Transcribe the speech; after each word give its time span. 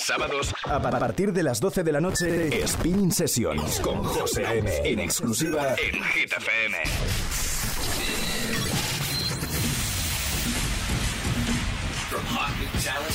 Sábados 0.00 0.54
a 0.64 0.80
partir 0.80 1.32
de 1.32 1.42
las 1.42 1.60
12 1.60 1.84
de 1.84 1.92
la 1.92 2.00
noche, 2.00 2.66
Spinning 2.66 3.12
Sessions 3.12 3.80
con 3.80 4.02
José 4.02 4.46
A.M. 4.46 4.70
En 4.84 4.98
exclusiva 4.98 5.74
en 5.76 6.02
Hit 6.02 6.32
FM. 6.32 6.76
From 12.08 12.24
hot 12.26 12.50
new 12.58 12.68
talent 12.80 13.14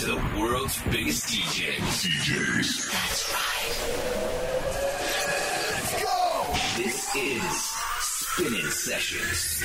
to 0.00 0.06
the 0.06 0.18
world's 0.40 0.80
biggest 0.90 1.26
DJs. 1.28 2.02
DJs. 2.02 2.90
That's 2.90 3.22
right. 3.32 3.72
Let's 5.72 5.92
go! 6.02 6.18
This 6.82 7.14
is 7.14 7.42
Spinning 8.00 8.70
Sessions. 8.70 9.62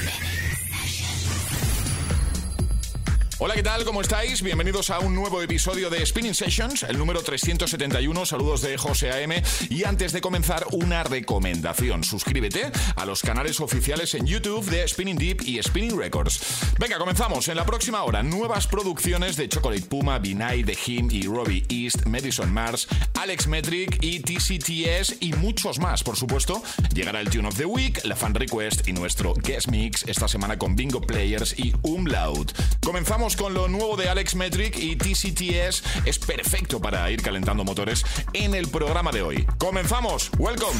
Hola, 3.39 3.53
¿qué 3.53 3.61
tal? 3.61 3.85
¿Cómo 3.85 4.01
estáis? 4.01 4.41
Bienvenidos 4.41 4.89
a 4.89 4.97
un 4.97 5.13
nuevo 5.13 5.43
episodio 5.43 5.91
de 5.91 6.03
Spinning 6.03 6.33
Sessions, 6.33 6.81
el 6.81 6.97
número 6.97 7.21
371. 7.21 8.25
Saludos 8.25 8.63
de 8.63 8.75
José 8.77 9.11
AM. 9.11 9.31
Y 9.69 9.83
antes 9.83 10.11
de 10.11 10.21
comenzar, 10.21 10.65
una 10.71 11.03
recomendación. 11.03 12.03
Suscríbete 12.03 12.71
a 12.95 13.05
los 13.05 13.21
canales 13.21 13.59
oficiales 13.59 14.15
en 14.15 14.25
YouTube 14.25 14.67
de 14.71 14.87
Spinning 14.87 15.19
Deep 15.19 15.43
y 15.43 15.61
Spinning 15.61 15.95
Records. 15.95 16.39
Venga, 16.79 16.97
comenzamos. 16.97 17.47
En 17.47 17.57
la 17.57 17.65
próxima 17.65 18.01
hora, 18.01 18.23
nuevas 18.23 18.65
producciones 18.65 19.35
de 19.35 19.47
Chocolate 19.47 19.83
Puma, 19.83 20.17
Binay, 20.17 20.63
The 20.63 20.75
Him 20.87 21.09
y 21.11 21.27
Robbie 21.27 21.63
East, 21.69 22.07
Madison 22.07 22.51
Mars, 22.51 22.87
Alex 23.19 23.45
Metric 23.45 23.99
y 24.01 24.19
TCTS 24.21 25.17
y 25.19 25.33
muchos 25.33 25.77
más, 25.77 26.01
por 26.01 26.17
supuesto. 26.17 26.63
Llegará 26.91 27.21
el 27.21 27.29
Tune 27.29 27.47
of 27.47 27.55
the 27.55 27.65
Week, 27.65 28.03
la 28.03 28.15
Fan 28.15 28.33
Request 28.33 28.87
y 28.87 28.93
nuestro 28.93 29.35
Guest 29.35 29.67
Mix 29.67 30.05
esta 30.07 30.27
semana 30.27 30.57
con 30.57 30.75
Bingo 30.75 31.01
Players 31.01 31.53
y 31.59 31.71
Umlaut. 31.83 32.51
Comenzamos 32.83 33.26
con 33.35 33.53
lo 33.53 33.67
nuevo 33.67 33.97
de 33.97 34.09
Alex 34.09 34.35
Metric 34.35 34.77
y 34.77 34.95
TCTS. 34.95 35.83
Es 36.05 36.19
perfecto 36.19 36.79
para 36.79 37.09
ir 37.11 37.21
calentando 37.21 37.63
motores 37.63 38.05
en 38.33 38.55
el 38.55 38.67
programa 38.69 39.11
de 39.11 39.21
hoy. 39.21 39.47
¡Comenzamos! 39.57 40.31
¡Welcome! 40.37 40.79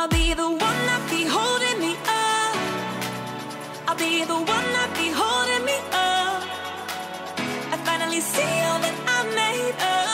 I'll 0.00 0.06
be 0.06 0.32
the 0.32 0.48
one 0.48 0.80
that 0.86 1.02
be 1.10 1.24
holding 1.24 1.80
me 1.80 1.96
up. 2.06 2.54
I'll 3.88 3.96
be 3.96 4.22
the 4.24 4.36
one 4.36 4.68
that 4.76 4.90
be 4.94 5.10
holding 5.10 5.64
me 5.64 5.76
up. 5.90 6.40
I 7.72 7.76
finally 7.84 8.20
see 8.20 8.54
all 8.68 8.78
that 8.78 8.96
I 9.08 9.18
made 9.34 9.74
of. 9.82 10.07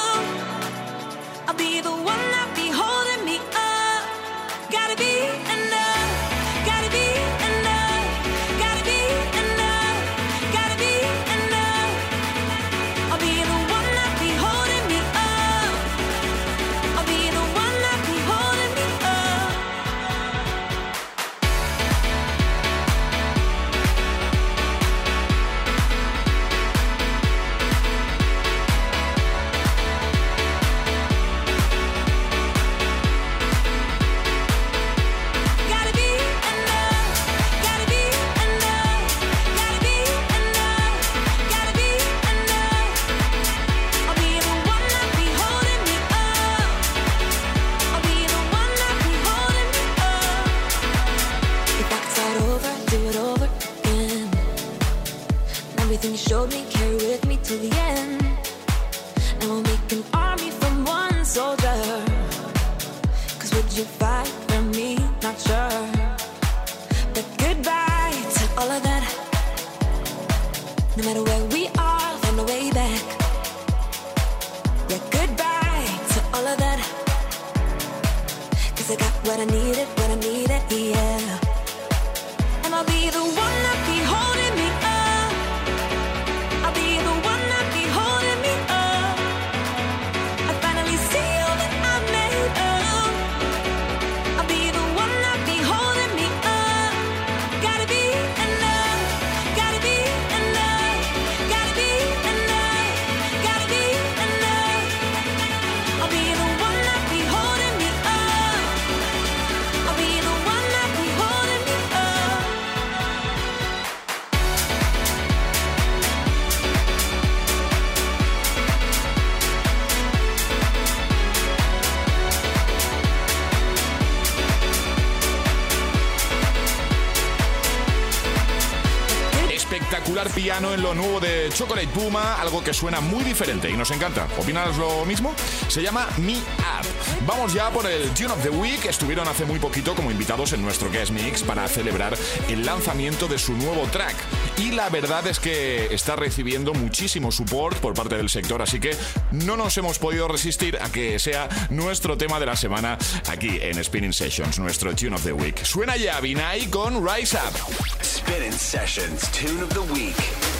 Piano 130.30 130.72
en 130.72 130.82
lo 130.82 130.94
nuevo 130.94 131.20
de 131.20 131.48
Chocolate 131.52 131.88
Puma, 131.88 132.40
algo 132.40 132.62
que 132.62 132.72
suena 132.72 133.00
muy 133.00 133.24
diferente 133.24 133.70
y 133.70 133.74
nos 133.74 133.90
encanta. 133.90 134.26
¿Opinas 134.38 134.76
lo 134.76 135.04
mismo? 135.04 135.34
Se 135.68 135.82
llama 135.82 136.08
Me 136.18 136.34
Up. 136.34 136.86
Vamos 137.26 137.52
ya 137.52 137.70
por 137.70 137.86
el 137.86 138.10
Tune 138.10 138.30
of 138.30 138.42
the 138.42 138.50
Week. 138.50 138.84
Estuvieron 138.84 139.26
hace 139.28 139.44
muy 139.44 139.58
poquito 139.58 139.94
como 139.94 140.10
invitados 140.10 140.52
en 140.52 140.62
nuestro 140.62 140.90
Guest 140.90 141.12
Mix 141.12 141.42
para 141.42 141.66
celebrar 141.68 142.16
el 142.48 142.64
lanzamiento 142.64 143.28
de 143.28 143.38
su 143.38 143.52
nuevo 143.54 143.86
track. 143.88 144.16
Y 144.56 144.70
la 144.70 144.88
verdad 144.88 145.26
es 145.26 145.40
que 145.40 145.92
está 145.92 146.14
recibiendo 146.14 146.74
muchísimo 146.74 147.32
support 147.32 147.76
por 147.78 147.94
parte 147.94 148.16
del 148.16 148.30
sector, 148.30 148.62
así 148.62 148.78
que 148.78 148.96
no 149.32 149.56
nos 149.56 149.76
hemos 149.78 149.98
podido 149.98 150.28
resistir 150.28 150.78
a 150.80 150.90
que 150.90 151.18
sea 151.18 151.48
nuestro 151.70 152.16
tema 152.16 152.38
de 152.38 152.46
la 152.46 152.56
semana 152.56 152.96
aquí 153.28 153.58
en 153.60 153.82
Spinning 153.82 154.12
Sessions, 154.12 154.58
nuestro 154.58 154.94
Tune 154.94 155.16
of 155.16 155.24
the 155.24 155.32
Week. 155.32 155.64
Suena 155.64 155.96
ya 155.96 156.20
Vinay 156.20 156.66
con 156.66 157.04
Rise 157.06 157.36
Up. 157.36 158.04
Spinning 158.04 158.52
Sessions 158.52 159.30
Tune 159.32 159.62
of 159.62 159.70
the 159.70 159.92
Week. 159.92 160.53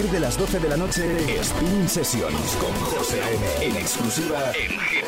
Partir 0.00 0.18
de 0.18 0.20
las 0.20 0.38
12 0.38 0.60
de 0.60 0.68
la 0.68 0.76
noche, 0.76 1.44
Spinning 1.44 1.88
Sessions 1.88 2.56
con 2.56 2.72
José 2.86 3.20
A.M. 3.22 3.66
En 3.66 3.76
exclusiva 3.76 4.52
en 4.54 4.99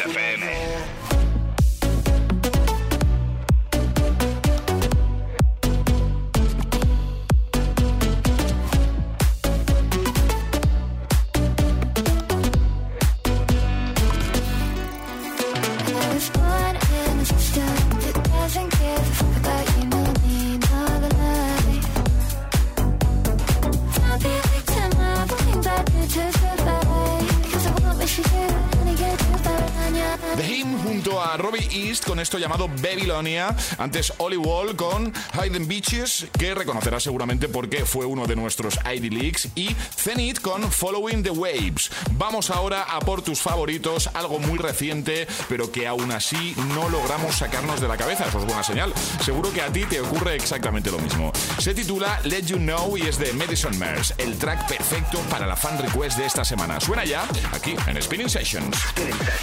llamado 32.38 32.68
Babylonia. 32.68 33.54
Antes 33.78 34.12
Oli 34.18 34.36
Wall 34.36 34.76
con 34.76 35.12
Hayden 35.32 35.66
Beaches, 35.66 36.26
que 36.38 36.54
reconocerá 36.54 37.00
seguramente 37.00 37.48
porque 37.48 37.84
fue 37.84 38.06
uno 38.06 38.26
de 38.26 38.36
nuestros 38.36 38.78
ID 38.84 39.12
Leaks. 39.12 39.48
Y 39.54 39.74
Zenith 39.96 40.40
con 40.40 40.70
Following 40.70 41.22
the 41.22 41.30
Waves. 41.30 41.90
Vamos 42.12 42.50
ahora 42.50 42.82
a 42.82 43.00
por 43.00 43.22
tus 43.22 43.40
favoritos, 43.40 44.10
algo 44.14 44.38
muy 44.38 44.58
reciente, 44.58 45.26
pero 45.48 45.70
que 45.70 45.86
aún 45.86 46.12
así 46.12 46.54
no 46.74 46.88
logramos 46.88 47.36
sacarnos 47.36 47.80
de 47.80 47.88
la 47.88 47.96
cabeza. 47.96 48.26
Eso 48.26 48.38
es 48.38 48.46
buena 48.46 48.62
señal. 48.62 48.92
Seguro 49.24 49.52
que 49.52 49.62
a 49.62 49.72
ti 49.72 49.84
te 49.84 50.00
ocurre 50.00 50.34
exactamente 50.34 50.90
lo 50.90 50.98
mismo. 50.98 51.32
Se 51.58 51.74
titula 51.74 52.20
Let 52.24 52.46
You 52.46 52.56
Know 52.56 52.96
y 52.96 53.02
es 53.02 53.18
de 53.18 53.32
Madison 53.32 53.76
Mers, 53.78 54.14
el 54.18 54.38
track 54.38 54.68
perfecto 54.68 55.18
para 55.30 55.46
la 55.46 55.56
fan 55.56 55.78
request 55.78 56.18
de 56.18 56.26
esta 56.26 56.44
semana. 56.44 56.80
Suena 56.80 57.04
ya 57.04 57.26
aquí 57.52 57.74
en 57.86 58.00
Spinning 58.00 58.30
Sessions. 58.30 58.76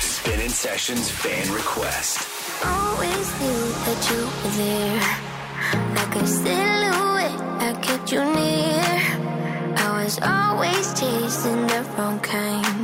Spinning 0.01 0.51
Sessions 0.51 1.11
Fan 1.11 1.53
Request. 1.53 2.28
Always 2.99 3.31
knew 3.39 3.63
that 3.85 3.99
you 4.11 4.21
were 4.39 4.55
there. 4.59 4.99
Like 5.95 6.15
a 6.21 6.27
silhouette, 6.27 7.39
I 7.61 7.71
kept 7.81 8.11
you 8.11 8.25
near. 8.35 8.83
I 9.77 10.03
was 10.03 10.19
always 10.21 10.85
chasing 10.99 11.67
the 11.67 11.81
wrong 11.95 12.19
kind. 12.19 12.78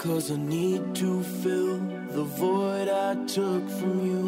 Cause 0.00 0.30
I 0.30 0.36
need 0.36 0.94
to 0.94 1.22
fill 1.22 1.78
the 2.08 2.22
void 2.22 2.88
I 2.88 3.14
took 3.26 3.68
from 3.68 4.06
you. 4.10 4.24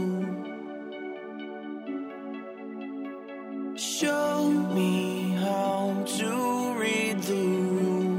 Show 3.75 4.51
me 4.75 5.31
how 5.41 6.05
to 6.19 6.75
read 6.79 7.23
the 7.23 7.47
room. 7.79 8.13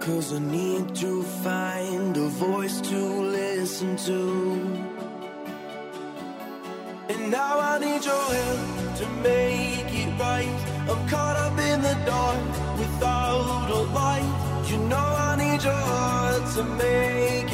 Cause 0.00 0.32
I 0.32 0.40
need 0.40 0.92
to 0.96 1.22
find 1.44 2.16
a 2.16 2.26
voice 2.26 2.80
to 2.80 2.98
listen 3.38 3.96
to. 4.08 4.20
And 7.10 7.30
now 7.30 7.60
I 7.60 7.78
need 7.78 8.04
your 8.04 8.28
help 8.40 8.96
to 8.98 9.06
make 9.22 9.94
it 10.02 10.10
right. 10.18 10.58
I'm 10.90 11.08
caught 11.08 11.36
up 11.36 11.56
in 11.60 11.80
the 11.80 11.94
dark 12.04 12.40
without 12.76 13.70
a 13.70 13.82
light. 13.94 14.09
You 15.62 15.66
know 15.66 15.72
I 15.72 15.78
need 15.78 15.82
your 15.82 15.86
heart 15.86 16.46
to 16.54 16.64
make 16.64 17.49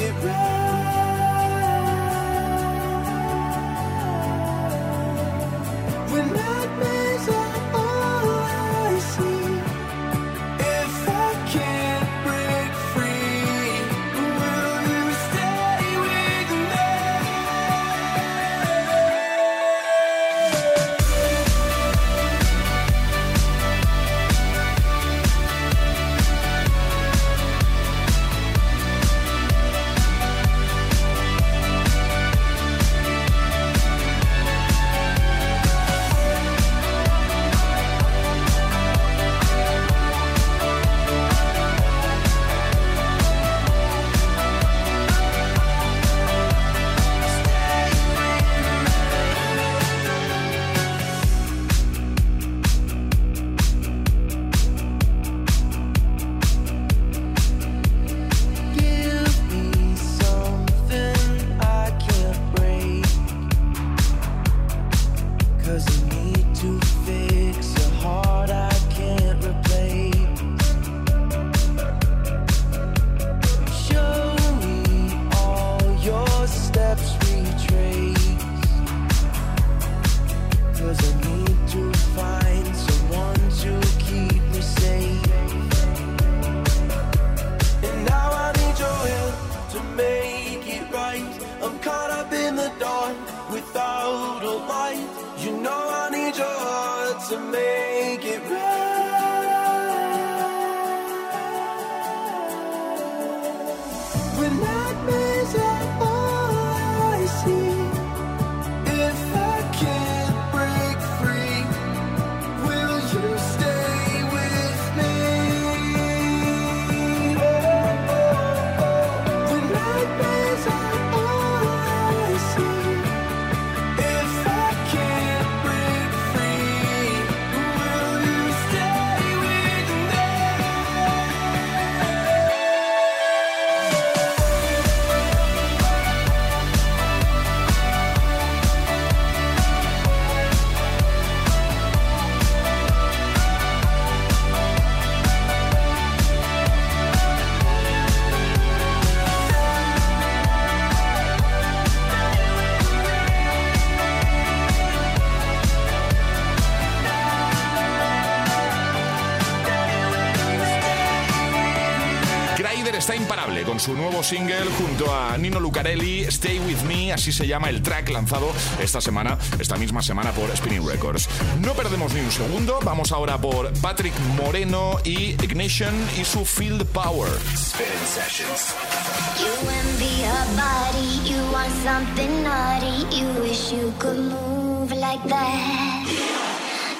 su 163.79 163.93
nuevo 163.93 164.23
single 164.23 164.65
junto 164.77 165.13
a 165.13 165.37
Nino 165.37 165.59
Lucarelli, 165.59 166.23
Stay 166.23 166.59
With 166.59 166.81
Me, 166.87 167.13
así 167.13 167.31
se 167.31 167.45
llama 167.45 167.69
el 167.69 167.81
track 167.81 168.09
lanzado 168.09 168.51
esta 168.81 169.01
semana, 169.01 169.37
esta 169.59 169.75
misma 169.77 170.01
semana 170.01 170.31
por 170.31 170.55
Spinning 170.55 170.87
Records. 170.87 171.27
No 171.59 171.73
perdemos 171.73 172.13
ni 172.13 172.21
un 172.21 172.31
segundo, 172.31 172.79
vamos 172.83 173.11
ahora 173.11 173.37
por 173.39 173.71
Patrick 173.79 174.13
Moreno 174.35 174.99
y 175.03 175.31
Ignition 175.43 175.93
y 176.19 176.25
su 176.25 176.45
Field 176.45 176.85
Power. 176.87 177.29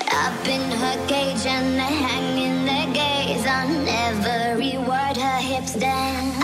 Up 0.10 0.48
in 0.48 0.72
her 0.72 0.98
cage 1.08 1.46
and 1.46 1.78
gaze 2.94 3.46
her 3.46 4.58
hips. 5.40 6.37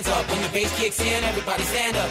hands 0.00 0.16
up 0.16 0.30
when 0.30 0.40
the 0.40 0.48
bass 0.48 0.72
kicks 0.80 1.00
in, 1.00 1.24
everybody 1.24 1.62
stand 1.62 1.96
up. 1.96 2.10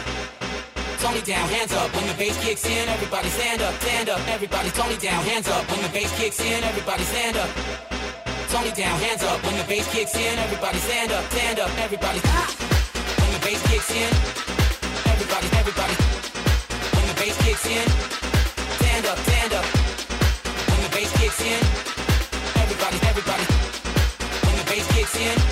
Tony 1.02 1.20
down, 1.22 1.48
hands 1.48 1.72
up 1.72 1.90
when 1.96 2.06
the 2.06 2.14
bass 2.14 2.38
kicks 2.44 2.64
in, 2.64 2.88
everybody 2.88 3.28
stand 3.30 3.60
up, 3.62 3.74
stand 3.82 4.08
up, 4.08 4.20
everybody 4.28 4.70
Tony 4.70 4.96
down, 4.96 5.24
hands 5.24 5.48
up 5.48 5.66
when 5.70 5.82
the 5.82 5.88
bass 5.88 6.12
kicks 6.14 6.40
in, 6.40 6.62
everybody 6.62 7.02
stand 7.02 7.36
up. 7.36 7.50
Tony 8.46 8.70
down, 8.70 8.94
hands 9.00 9.24
up 9.24 9.42
when 9.42 9.56
the 9.58 9.64
bass 9.64 9.90
kicks 9.90 10.14
in, 10.14 10.38
everybody 10.38 10.78
stand 10.78 11.10
up, 11.10 11.24
stand 11.34 11.58
up, 11.58 11.70
everybody. 11.82 12.20
When 12.20 13.30
the 13.34 13.42
bass 13.42 13.60
kicks 13.66 13.90
in, 13.90 14.10
everybody, 15.10 15.46
everybody. 15.58 15.94
When 16.94 17.06
the 17.10 17.16
bass 17.18 17.36
kicks 17.42 17.66
in, 17.66 17.86
stand 18.78 19.06
up, 19.06 19.18
stand 19.18 19.52
up. 19.54 19.66
When 19.66 20.80
the 20.86 20.90
bass 20.94 21.10
kicks 21.18 21.42
in, 21.42 21.60
everybody, 22.54 22.98
everybody. 23.10 23.44
When 24.46 24.54
the 24.62 24.66
bass 24.70 24.86
kicks 24.94 25.16
in. 25.18 25.49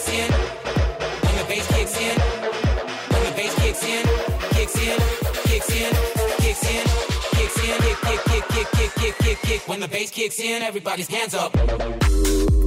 kicks 0.00 0.18
in, 0.18 0.32
when 0.32 1.36
the 1.36 1.44
bass 1.48 1.66
kicks 1.68 2.00
in, 2.00 2.18
when 3.10 3.24
the 3.24 3.32
bass 3.36 3.54
kicks 3.56 3.84
in, 3.84 4.06
kicks 4.50 4.76
in, 4.76 4.98
kicks 5.44 5.70
in, 5.70 5.92
kicks 6.38 6.64
in, 6.64 6.84
kicks 7.32 7.58
in, 7.64 7.80
kick, 7.80 8.24
kick, 8.24 8.48
kick, 8.48 8.70
kick, 8.72 8.94
kick, 8.94 9.18
kick, 9.18 9.38
kick. 9.42 9.68
When 9.68 9.80
the 9.80 9.88
bass 9.88 10.10
kicks 10.10 10.40
in, 10.40 10.62
everybody's 10.62 11.08
hands 11.08 11.34
up. 11.34 12.59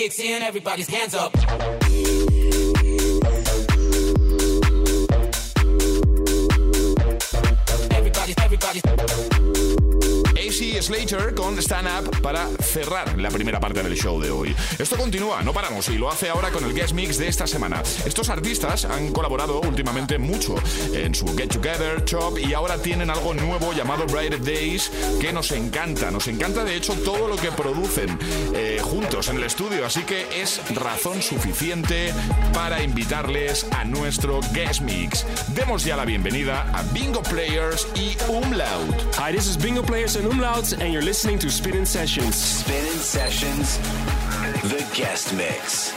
Kicks 0.00 0.18
in, 0.18 0.42
everybody's 0.42 0.88
hands 0.88 1.14
up. 1.14 1.29
Con 11.36 11.56
Stand 11.58 11.88
Up 11.88 12.20
para 12.22 12.48
cerrar 12.48 13.16
la 13.18 13.30
primera 13.30 13.60
parte 13.60 13.82
del 13.82 13.94
show 13.96 14.20
de 14.20 14.30
hoy. 14.30 14.54
Esto 14.78 14.96
continúa, 14.96 15.42
no 15.42 15.52
paramos, 15.52 15.88
y 15.88 15.96
lo 15.96 16.10
hace 16.10 16.28
ahora 16.28 16.50
con 16.50 16.64
el 16.64 16.74
guest 16.74 16.92
mix 16.92 17.18
de 17.18 17.28
esta 17.28 17.46
semana. 17.46 17.82
Estos 18.04 18.30
artistas 18.30 18.84
han 18.84 19.12
colaborado 19.12 19.60
últimamente 19.60 20.18
mucho 20.18 20.56
en 20.92 21.14
su 21.14 21.26
Get 21.36 21.52
Together, 21.52 22.04
Chop, 22.04 22.36
y 22.38 22.52
ahora 22.52 22.78
tienen 22.78 23.10
algo 23.10 23.32
nuevo 23.34 23.72
llamado 23.72 24.06
Brighter 24.06 24.42
Days 24.42 24.90
que 25.20 25.32
nos 25.32 25.52
encanta. 25.52 26.10
Nos 26.10 26.26
encanta, 26.26 26.64
de 26.64 26.74
hecho, 26.74 26.94
todo 26.94 27.28
lo 27.28 27.36
que 27.36 27.52
producen 27.52 28.18
eh, 28.54 28.80
juntos 28.82 29.28
en 29.28 29.36
el 29.36 29.44
estudio, 29.44 29.86
así 29.86 30.02
que 30.02 30.26
es 30.42 30.60
razón 30.74 31.22
suficiente 31.22 32.12
para 32.52 32.82
invitarles 32.82 33.66
a 33.70 33.84
nuestro 33.84 34.40
guest 34.52 34.80
mix. 34.80 35.24
Demos 35.54 35.84
ya 35.84 35.96
la 35.96 36.04
bienvenida 36.04 36.66
a 36.72 36.82
Bingo 36.92 37.22
Players 37.22 37.86
y 37.94 38.16
Umlaut. 38.28 39.16
Hi, 39.16 39.32
this 39.32 39.46
is 39.46 39.56
Bingo 39.56 39.82
Players 39.82 40.16
and 40.16 40.26
Umlauts, 40.26 40.72
and 40.72 40.92
you're 40.92 41.04
listening 41.04 41.19
to 41.38 41.50
Spinning 41.50 41.84
Sessions. 41.84 42.34
Spinning 42.34 42.98
Sessions, 42.98 43.76
the 44.70 44.82
guest 44.94 45.34
mix. 45.34 45.92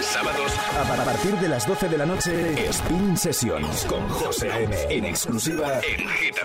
Sábados 0.00 0.52
a 0.76 0.82
pa- 0.84 1.02
a 1.02 1.04
partir 1.04 1.32
de 1.38 1.48
las 1.48 1.66
12 1.66 1.88
de 1.88 1.98
la 1.98 2.06
noche, 2.06 2.72
Spinning 2.72 3.16
Sessions 3.16 3.84
con 3.86 4.08
José 4.08 4.50
A.M. 4.50 4.74
en 4.88 5.04
exclusiva 5.04 5.80
en 5.86 6.08
Hit 6.08 6.36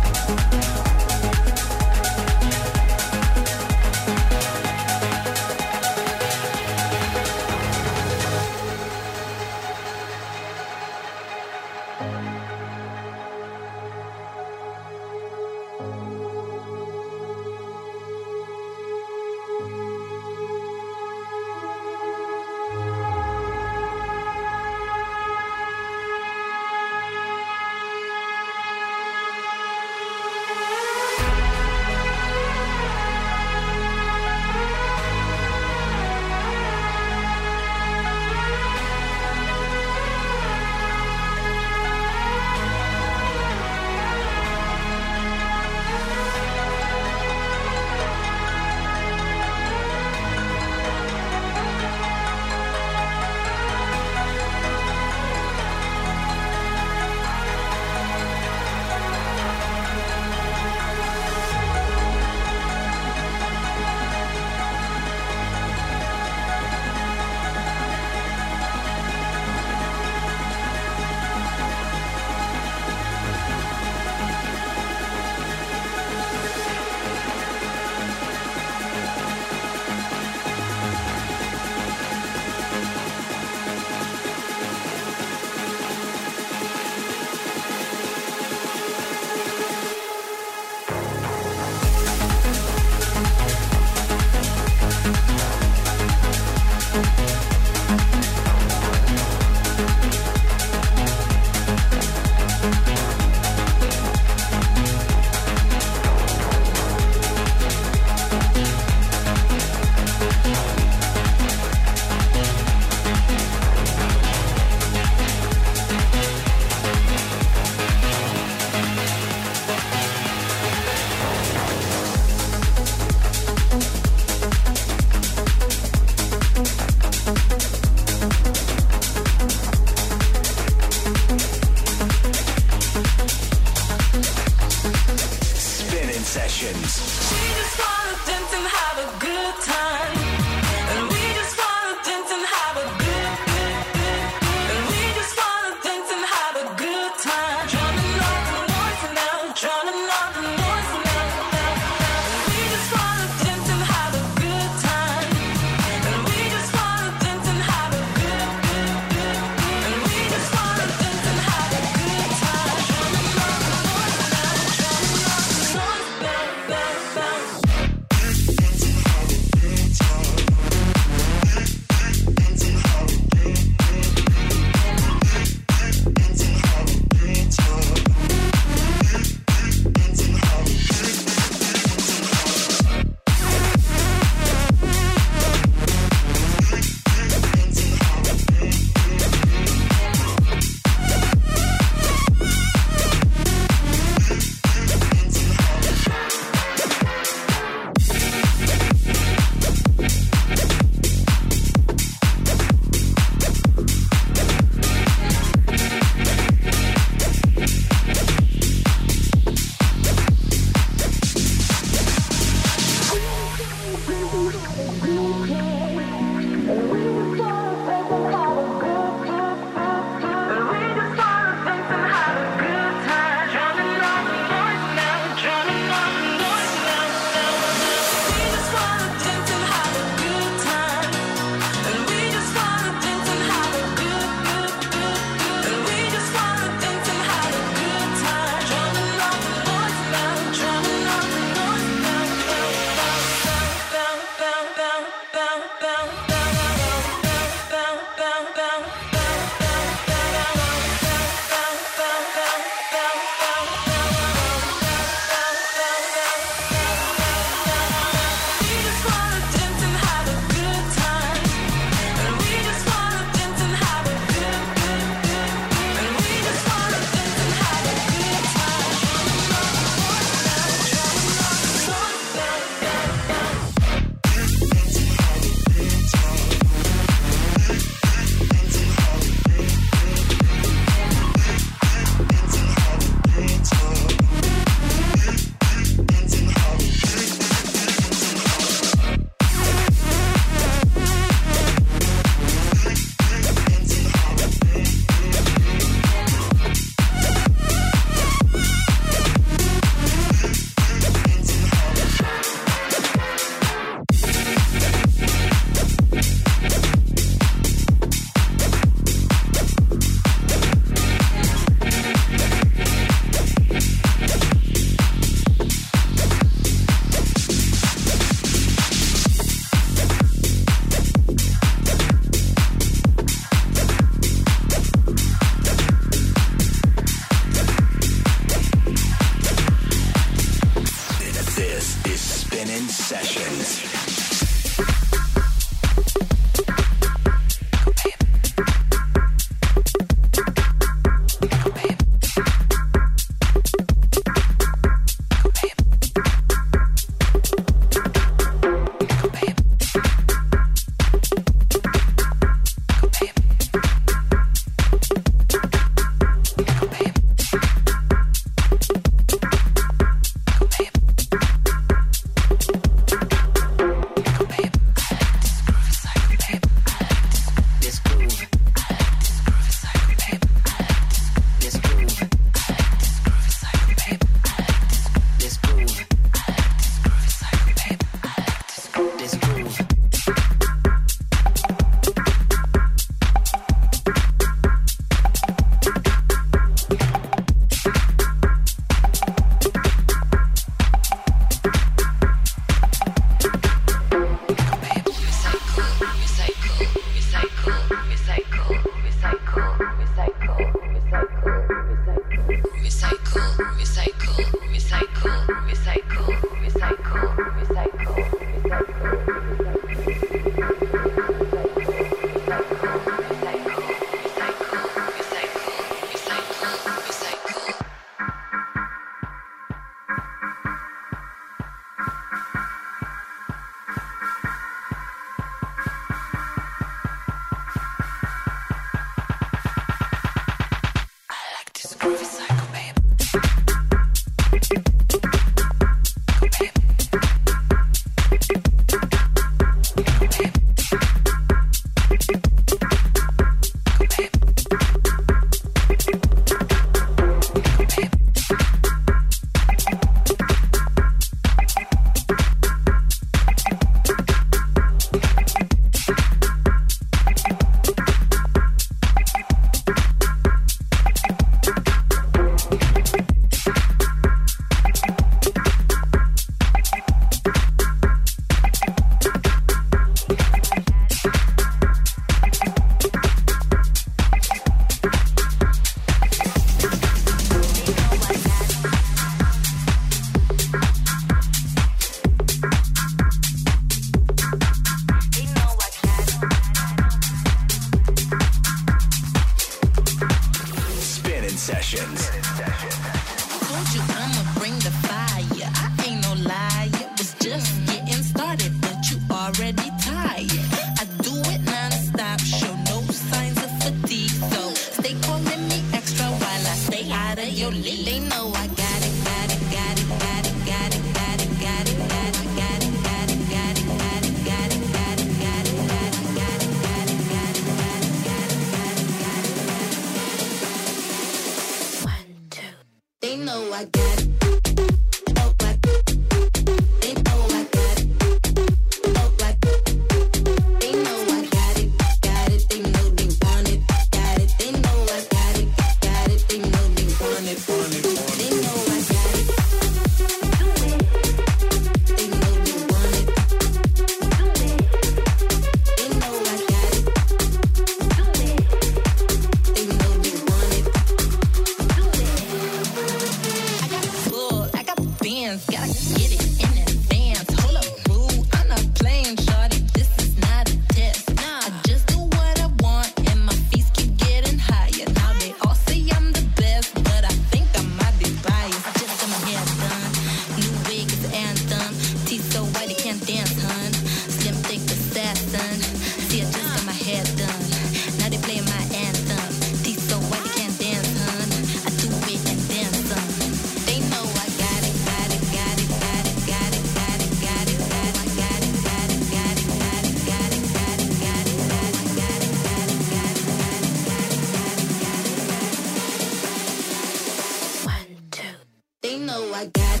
Got. 599.72 600.00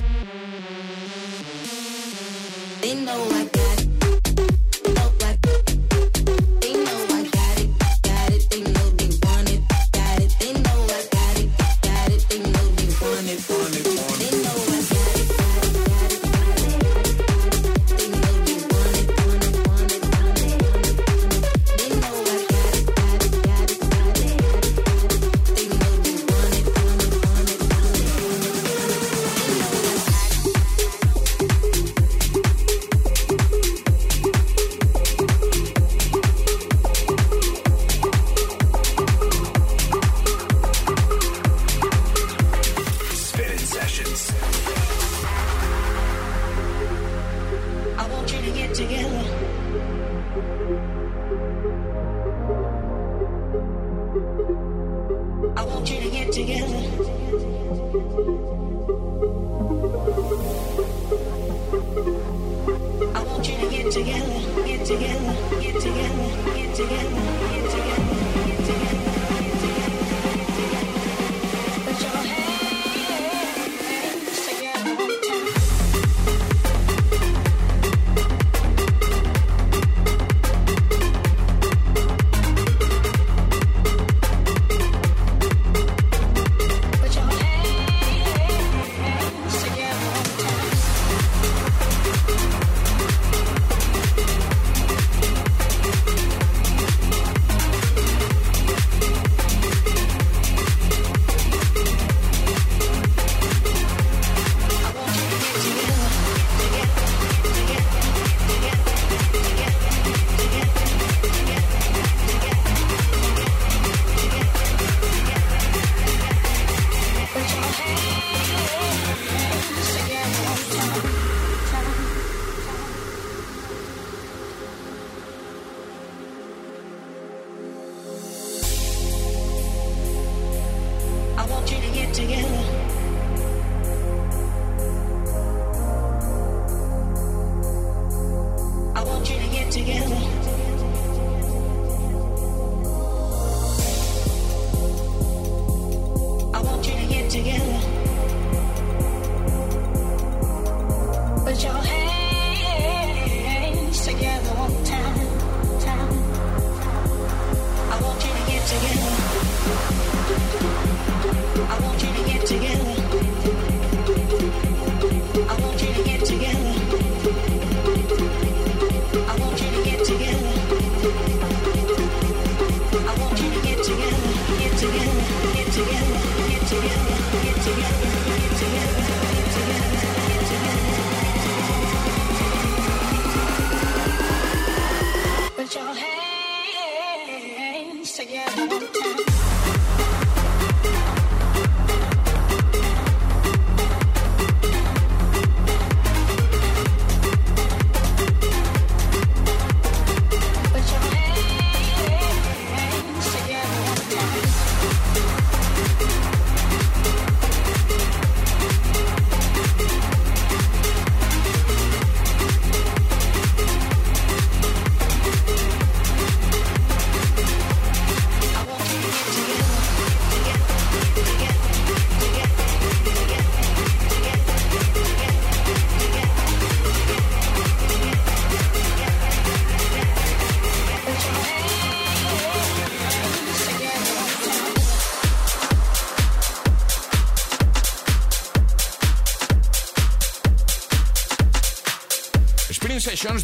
They 2.82 2.94
know 2.96 3.28
I 3.30 3.44
got 3.44 3.63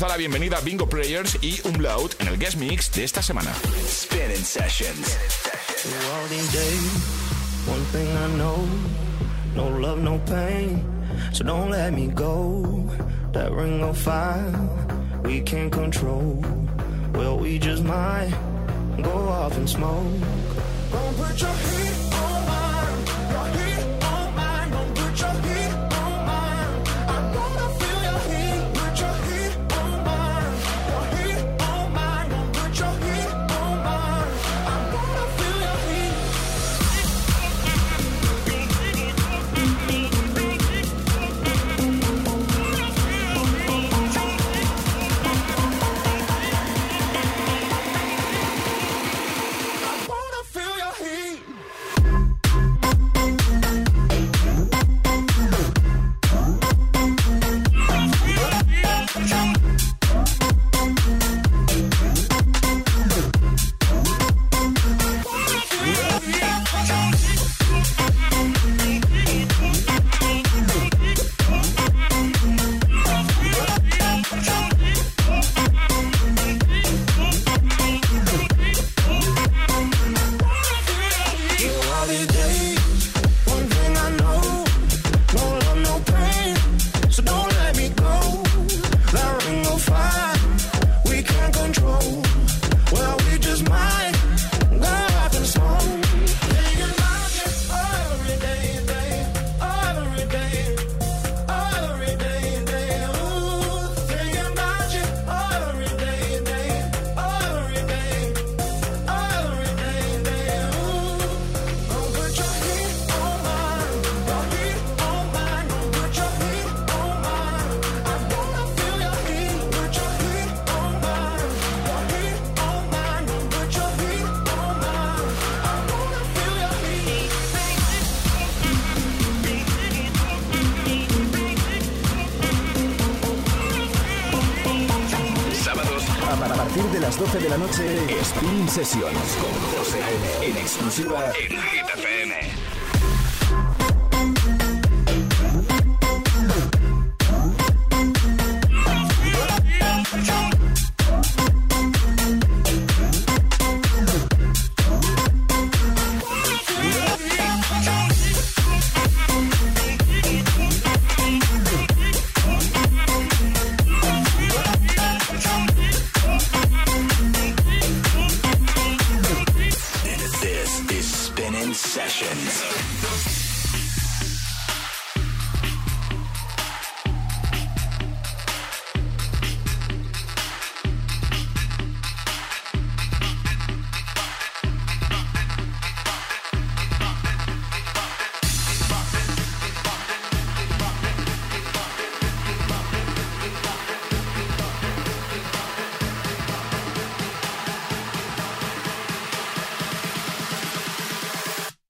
da 0.00 0.08
la 0.08 0.16
bienvenida 0.16 0.56
a 0.56 0.60
Bingo 0.62 0.88
Players 0.88 1.36
y 1.42 1.60
Umlaut 1.62 2.18
en 2.20 2.28
el 2.28 2.38
guest 2.38 2.56
mix 2.56 2.90
de 2.90 3.04
esta 3.04 3.22
semana. 3.22 3.52
Spinning 3.86 4.42
Sessions. 4.42 5.18
One 7.66 7.84
thing 7.92 8.08
I 8.08 8.26
know, 8.38 8.66
no 9.54 9.68
love, 9.78 10.00
no 10.00 10.18
pain, 10.24 10.82
so 11.32 11.44
don't 11.44 11.70
let 11.70 11.92
me 11.92 12.06
go. 12.06 12.88
That 13.32 13.52
ring 13.52 13.82
of 13.82 13.98
fire, 13.98 14.50
we 15.22 15.42
can't 15.42 15.70
control. 15.70 16.42
Well, 17.12 17.36
we 17.36 17.58
just 17.58 17.84
might 17.84 18.32
go 19.02 19.28
off 19.28 19.54
and 19.58 19.68
smoke. 19.68 20.06
Don't 20.92 21.16
put 21.18 21.40
your 21.42 21.79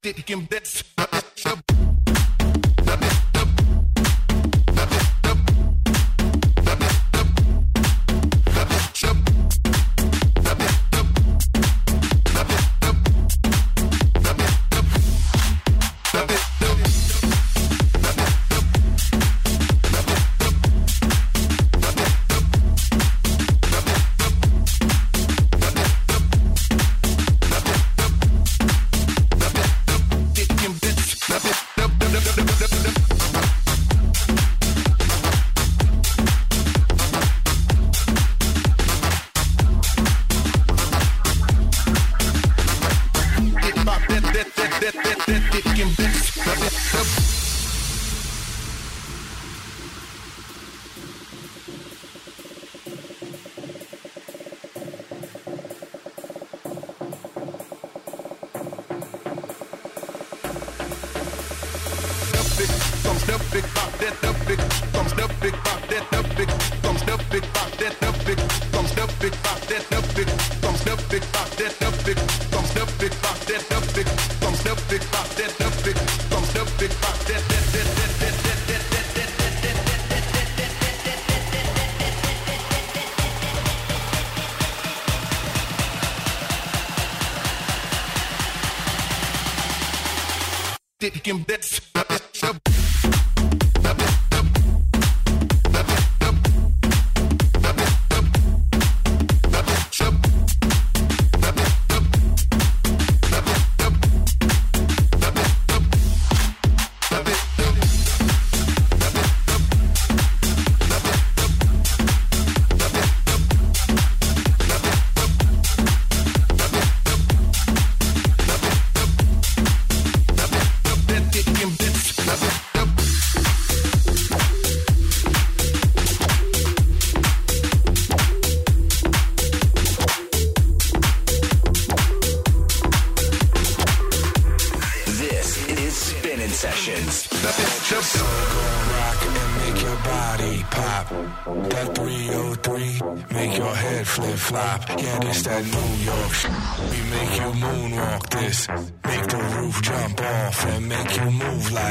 Did 0.03 0.17
him 0.17 0.49
this 0.51 0.83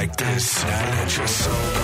like 0.09 0.17
this 0.17 0.63
and 0.63 0.97
let 0.97 1.17
your 1.17 1.27
soul 1.27 1.78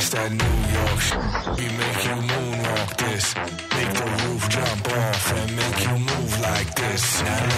It's 0.00 0.08
that 0.16 0.32
New 0.32 0.56
York 0.78 1.00
shit. 1.06 1.20
We 1.58 1.66
make 1.76 2.00
you 2.08 2.16
moonwalk 2.32 2.90
this. 2.96 3.34
Make 3.76 3.92
the 4.00 4.08
roof 4.24 4.48
jump 4.48 4.88
off 4.96 5.32
and 5.36 5.54
make 5.54 5.78
you 5.84 5.96
move 5.98 6.40
like 6.40 6.74
this. 6.74 7.22
Now 7.22 7.49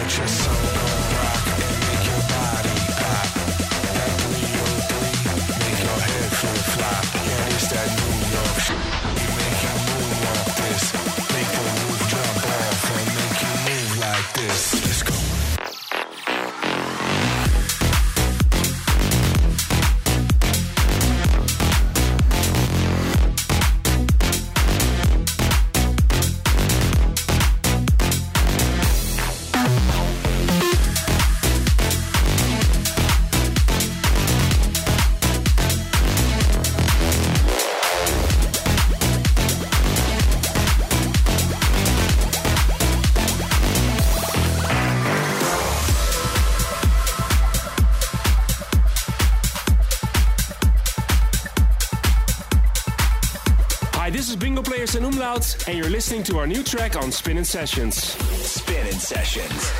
and 55.72 55.80
you're 55.80 55.90
listening 55.90 56.22
to 56.22 56.38
our 56.38 56.46
new 56.46 56.62
track 56.62 56.96
on 56.96 57.10
Spinning 57.10 57.44
Sessions. 57.44 57.96
Spinning 57.96 58.92
Sessions. 58.92 59.72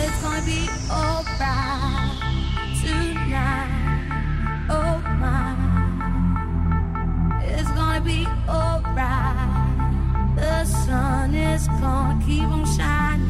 It's 0.00 0.22
gonna 0.22 0.40
be 0.46 0.66
alright 0.90 2.16
tonight. 2.80 3.68
Oh 4.70 4.98
my, 5.20 5.56
it's 7.44 7.70
gonna 7.72 8.00
be 8.00 8.26
alright. 8.48 10.36
The 10.36 10.64
sun 10.64 11.34
is 11.34 11.68
gonna 11.68 12.24
keep 12.24 12.44
on 12.44 12.64
shining. 12.64 13.29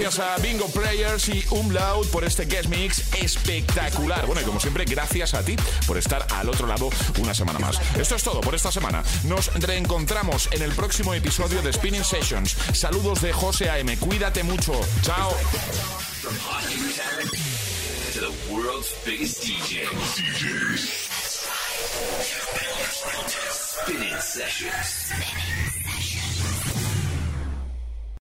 Gracias 0.00 0.18
a 0.18 0.38
Bingo 0.38 0.66
Players 0.68 1.28
y 1.28 1.44
Umlaut 1.50 2.08
por 2.10 2.24
este 2.24 2.46
guest 2.46 2.70
mix 2.70 3.02
espectacular. 3.20 4.24
Bueno, 4.24 4.40
y 4.40 4.44
como 4.44 4.58
siempre, 4.58 4.86
gracias 4.86 5.34
a 5.34 5.44
ti 5.44 5.56
por 5.86 5.98
estar 5.98 6.26
al 6.30 6.48
otro 6.48 6.66
lado 6.66 6.88
una 7.18 7.34
semana 7.34 7.58
más. 7.58 7.78
Esto 7.96 8.16
es 8.16 8.22
todo 8.22 8.40
por 8.40 8.54
esta 8.54 8.72
semana. 8.72 9.02
Nos 9.24 9.52
reencontramos 9.54 10.48
en 10.52 10.62
el 10.62 10.72
próximo 10.72 11.12
episodio 11.12 11.60
de 11.60 11.72
Spinning 11.72 12.04
Sessions. 12.04 12.56
Saludos 12.72 13.20
de 13.20 13.32
José 13.32 13.68
AM. 13.68 13.94
Cuídate 13.98 14.42
mucho. 14.42 14.72
Chao. 15.02 15.36
Spinning. 23.82 24.16